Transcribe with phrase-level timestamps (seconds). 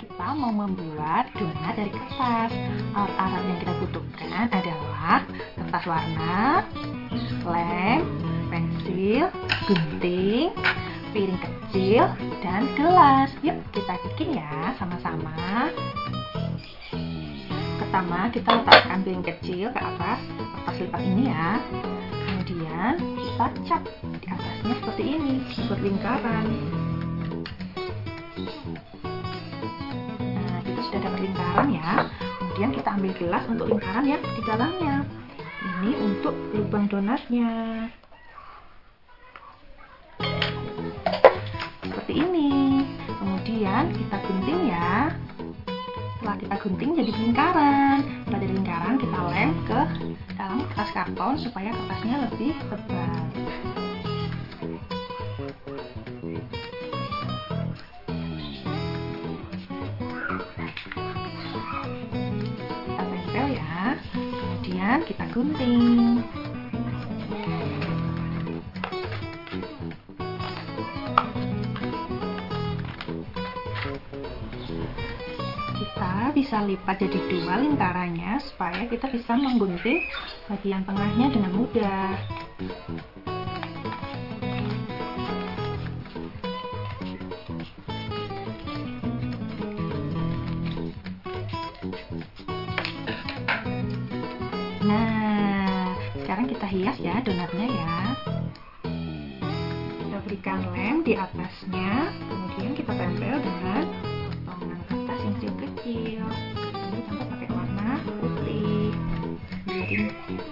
[0.00, 2.50] kita mau membuat donat dari kertas.
[2.96, 5.28] Alat-alat yang kita butuhkan adalah
[5.60, 6.64] kertas warna,
[7.44, 8.00] lem,
[8.48, 9.28] pensil,
[9.68, 10.48] gunting,
[11.12, 12.08] piring kecil,
[12.40, 13.28] dan gelas.
[13.44, 15.68] Yuk, kita bikin ya sama-sama.
[17.76, 20.20] Pertama, kita letakkan piring kecil ke atas
[20.64, 21.60] kertas lipat ini ya.
[22.24, 25.34] Kemudian kita cat di atasnya seperti ini,
[25.68, 26.79] buat lingkaran.
[31.00, 31.90] Dapat lingkaran ya.
[32.38, 34.96] Kemudian kita ambil gelas untuk lingkaran yang di dalamnya.
[35.60, 37.50] Ini untuk lubang donatnya.
[41.80, 42.84] Seperti ini.
[43.08, 45.12] Kemudian kita gunting ya.
[46.20, 47.98] Setelah kita gunting jadi lingkaran.
[48.28, 49.80] Setelah lingkaran kita lem ke
[50.36, 53.79] dalam kertas karton supaya kertasnya lebih tebal.
[65.30, 66.22] Gunting.
[75.80, 80.02] Kita bisa lipat jadi dua lingkarannya supaya kita bisa menggunting
[80.50, 82.10] bagian tengahnya dengan mudah
[96.30, 97.94] sekarang kita hias ya donatnya ya.
[99.98, 103.82] Kita berikan lem di atasnya, kemudian kita tempel dengan
[104.46, 106.22] potongan kertas yang kecil-kecil.
[106.22, 108.94] Ini contoh pakai warna putih.
[109.66, 109.96] Jadi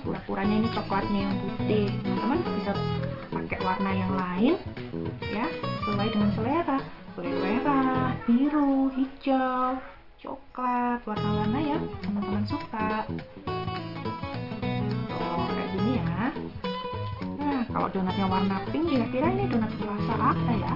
[0.03, 1.87] pura-puranya ini coklatnya yang putih.
[2.03, 2.73] Teman-teman bisa
[3.31, 4.55] pakai warna yang lain
[5.31, 5.47] ya,
[5.87, 6.79] sesuai dengan selera.
[7.15, 9.79] Boleh merah, biru, hijau,
[10.19, 13.07] coklat, warna-warna yang teman-teman suka.
[17.69, 20.75] Kalau donatnya warna pink, kira-kira ini donat rasa apa ya?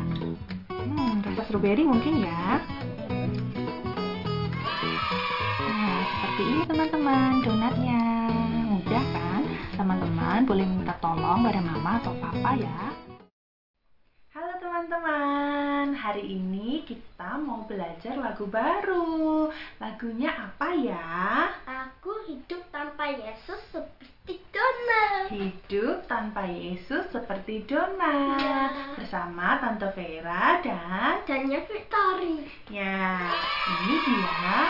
[0.68, 2.60] Hmm, rasa strawberry mungkin ya.
[5.56, 8.02] Nah, seperti ini teman-teman donatnya.
[8.68, 9.42] Mudah kan?
[9.72, 12.80] Teman-teman boleh minta tolong pada mama atau papa ya.
[14.36, 19.48] Halo teman-teman, hari ini kita mau belajar lagu baru.
[19.80, 21.08] Lagunya apa ya?
[21.64, 23.91] Aku hidup tanpa Yesus.
[25.32, 28.36] Hidup tanpa Yesus seperti donat.
[28.36, 28.68] Ya.
[29.00, 32.44] Bersama Tante Vera dan Dan Victory.
[32.68, 33.32] ya,
[33.64, 34.68] ini dia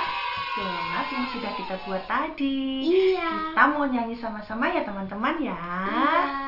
[0.54, 2.86] donat yang sudah kita buat tadi.
[2.86, 3.50] Iya.
[3.50, 5.58] Kita mau nyanyi sama-sama ya teman-teman ya.
[5.90, 6.41] Iya.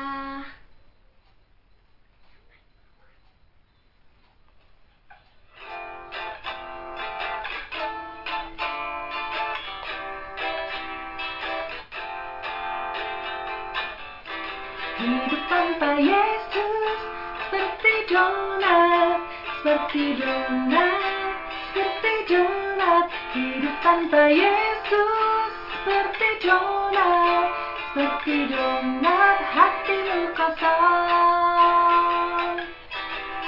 [20.65, 21.37] Donat,
[21.73, 23.05] seperti donat.
[23.37, 25.51] Hidup tanpa Yesus
[25.85, 27.53] seperti donat,
[27.93, 29.37] seperti donat.
[29.53, 31.45] Hatimu kosong.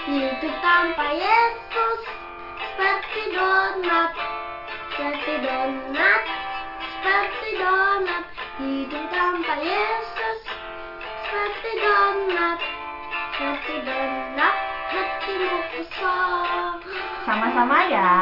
[0.08, 2.00] Hidup tanpa Yesus
[2.62, 4.14] seperti donat,
[4.94, 6.22] seperti donat,
[6.78, 8.30] seperti donat.
[8.62, 10.40] Hidup tanpa Yesus
[11.26, 12.62] seperti donat,
[13.34, 14.67] seperti donat.
[14.88, 16.80] Hatimu kosong.
[17.28, 18.16] Sama-sama ya.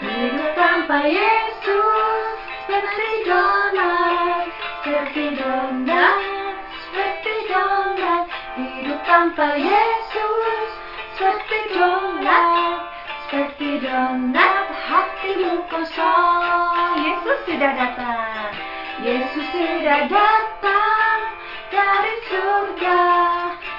[0.00, 2.36] Hidup tanpa Yesus
[2.68, 4.44] seperti donat,
[4.84, 6.20] seperti donat,
[6.88, 8.24] seperti donat.
[8.60, 10.68] Hidup tanpa Yesus
[11.16, 12.80] seperti donat,
[13.28, 14.66] seperti donat.
[14.72, 16.96] Hatimu kosong.
[17.00, 18.52] Yesus sudah datang.
[19.00, 21.18] Yesus sudah datang
[21.72, 23.00] dari surga,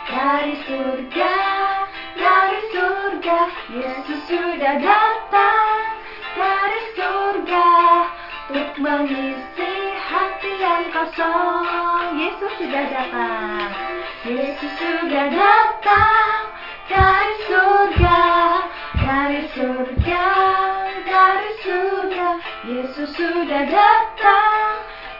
[0.09, 1.50] dari surga,
[3.31, 3.47] surga.
[3.71, 5.79] Yesus sudah datang
[6.35, 7.69] dari surga
[8.51, 12.19] untuk mengisi hati yang kosong.
[12.19, 13.69] Yesus sudah datang.
[14.27, 16.39] Yesus sudah datang
[16.91, 18.21] dari surga,
[18.99, 20.27] dari surga,
[21.07, 22.27] dari surga.
[22.67, 24.71] Yesus sudah datang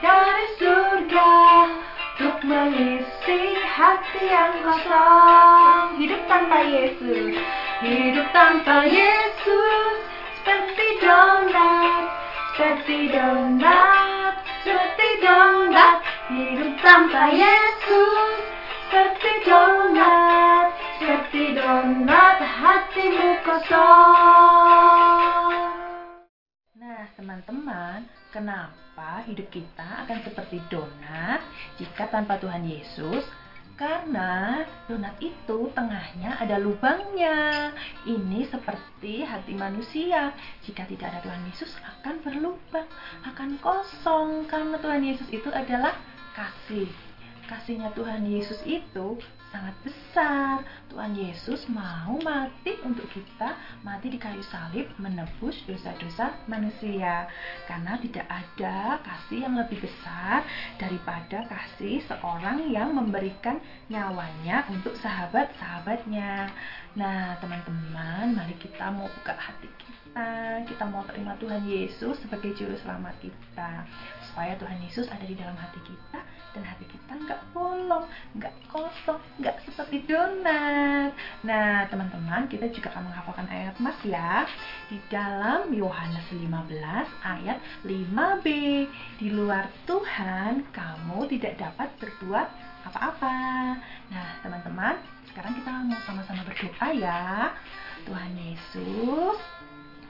[0.04, 1.32] dari surga
[2.12, 5.96] untuk mengisi hati yang kosong.
[5.98, 7.40] Hidup tanpa Yesus,
[7.82, 9.98] hidup tanpa Yesus
[10.38, 12.06] seperti donat,
[12.54, 15.98] seperti donat, seperti donat.
[16.30, 18.38] Hidup tanpa Yesus
[18.86, 20.70] seperti donat,
[21.02, 22.38] seperti donat.
[22.38, 23.82] Hatimu kosong.
[26.78, 31.42] Nah, teman-teman, kenapa hidup kita akan seperti donat
[31.82, 33.26] jika tanpa Tuhan Yesus?
[33.82, 37.74] Karena donat itu tengahnya ada lubangnya.
[38.06, 40.30] Ini seperti hati manusia.
[40.62, 42.86] Jika tidak ada Tuhan Yesus akan berlubang,
[43.26, 45.98] akan kosong karena Tuhan Yesus itu adalah
[46.30, 46.86] kasih.
[47.50, 49.18] Kasihnya Tuhan Yesus itu
[49.52, 50.64] sangat besar.
[50.88, 53.54] Tuhan Yesus mau mati untuk kita,
[53.84, 57.28] mati di kayu salib menebus dosa-dosa manusia.
[57.68, 60.42] Karena tidak ada kasih yang lebih besar
[60.80, 63.60] daripada kasih seorang yang memberikan
[63.92, 66.48] nyawanya untuk sahabat-sahabatnya.
[66.96, 69.68] Nah, teman-teman, mari kita mau buka hati
[70.12, 70.28] kita.
[70.68, 73.88] Kita mau terima Tuhan Yesus sebagai juru selamat kita.
[74.28, 76.20] Supaya Tuhan Yesus ada di dalam hati kita
[76.52, 78.04] dan hati kita nggak bolong,
[78.36, 81.16] nggak kosong, nggak seperti donat.
[81.44, 84.44] Nah, teman-teman, kita juga akan menghafalkan ayat Mas ya.
[84.92, 88.46] Di dalam Yohanes 15 ayat 5b.
[89.16, 92.48] Di luar Tuhan, kamu tidak dapat berbuat
[92.84, 93.36] apa-apa.
[94.12, 95.00] Nah, teman-teman,
[95.32, 97.52] sekarang kita mau sama-sama berdoa ya.
[98.02, 99.38] Tuhan Yesus,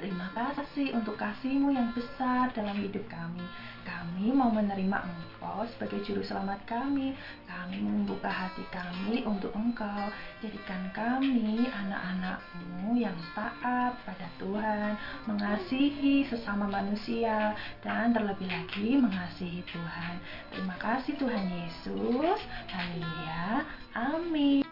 [0.02, 3.46] Terima kasih untuk kasihmu yang besar dalam hidup kami.
[3.86, 7.14] Kami mau menerima Engkau sebagai juru selamat kami.
[7.46, 10.10] Kami membuka hati kami untuk Engkau.
[10.42, 14.98] Jadikan kami anak-anakmu yang taat pada Tuhan,
[15.30, 17.54] mengasihi sesama manusia,
[17.86, 20.18] dan terlebih lagi mengasihi Tuhan.
[20.50, 22.42] Terima kasih Tuhan Yesus.
[22.74, 23.62] Haleluya.
[23.94, 24.66] Amin.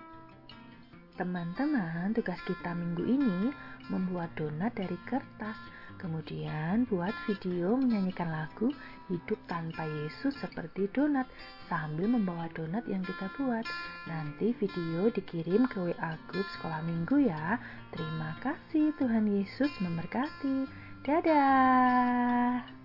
[1.15, 5.59] Teman-teman, tugas kita minggu ini membuat donat dari kertas.
[6.01, 8.73] Kemudian buat video menyanyikan lagu
[9.13, 11.29] Hidup Tanpa Yesus seperti donat
[11.69, 13.69] sambil membawa donat yang kita buat.
[14.09, 17.61] Nanti video dikirim ke WA grup sekolah minggu ya.
[17.93, 20.65] Terima kasih Tuhan Yesus memberkati.
[21.05, 22.80] Dadah.